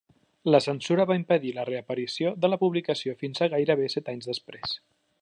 La 0.53 0.59
censura 0.65 1.05
va 1.11 1.17
impedir 1.19 1.51
la 1.59 1.67
reaparició 1.69 2.33
de 2.47 2.51
la 2.53 2.61
publicació 2.65 3.17
fins 3.23 3.45
a 3.49 3.53
gairebé 3.57 3.95
set 3.97 4.15
anys 4.17 4.35
després. 4.35 4.79